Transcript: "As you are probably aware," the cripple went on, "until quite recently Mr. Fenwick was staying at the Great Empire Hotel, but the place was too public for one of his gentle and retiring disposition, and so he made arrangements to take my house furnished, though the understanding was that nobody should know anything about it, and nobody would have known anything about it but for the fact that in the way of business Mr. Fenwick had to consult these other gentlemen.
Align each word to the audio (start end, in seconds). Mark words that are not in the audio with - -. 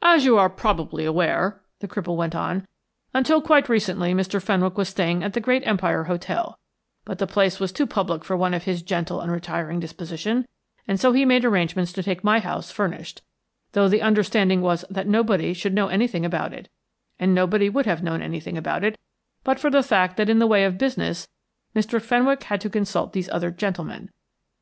"As 0.00 0.24
you 0.24 0.38
are 0.38 0.48
probably 0.48 1.04
aware," 1.04 1.60
the 1.80 1.86
cripple 1.86 2.16
went 2.16 2.34
on, 2.34 2.66
"until 3.12 3.42
quite 3.42 3.68
recently 3.68 4.14
Mr. 4.14 4.40
Fenwick 4.40 4.78
was 4.78 4.88
staying 4.88 5.22
at 5.22 5.34
the 5.34 5.38
Great 5.40 5.66
Empire 5.66 6.04
Hotel, 6.04 6.58
but 7.04 7.18
the 7.18 7.26
place 7.26 7.60
was 7.60 7.70
too 7.70 7.86
public 7.86 8.24
for 8.24 8.38
one 8.38 8.54
of 8.54 8.62
his 8.62 8.80
gentle 8.82 9.20
and 9.20 9.30
retiring 9.30 9.78
disposition, 9.78 10.46
and 10.88 10.98
so 10.98 11.12
he 11.12 11.26
made 11.26 11.44
arrangements 11.44 11.92
to 11.92 12.02
take 12.02 12.24
my 12.24 12.38
house 12.38 12.70
furnished, 12.70 13.20
though 13.72 13.86
the 13.86 14.00
understanding 14.00 14.62
was 14.62 14.82
that 14.88 15.06
nobody 15.06 15.52
should 15.52 15.74
know 15.74 15.88
anything 15.88 16.24
about 16.24 16.54
it, 16.54 16.70
and 17.18 17.34
nobody 17.34 17.68
would 17.68 17.84
have 17.84 18.02
known 18.02 18.22
anything 18.22 18.56
about 18.56 18.82
it 18.82 18.96
but 19.44 19.60
for 19.60 19.68
the 19.68 19.82
fact 19.82 20.16
that 20.16 20.30
in 20.30 20.38
the 20.38 20.46
way 20.46 20.64
of 20.64 20.78
business 20.78 21.28
Mr. 21.76 22.00
Fenwick 22.00 22.44
had 22.44 22.62
to 22.62 22.70
consult 22.70 23.12
these 23.12 23.28
other 23.28 23.50
gentlemen. 23.50 24.10